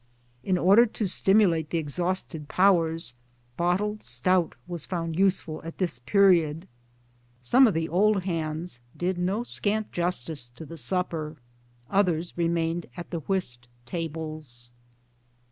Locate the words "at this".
5.63-5.99